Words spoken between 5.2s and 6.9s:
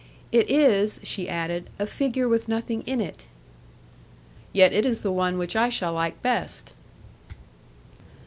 which I shall like best."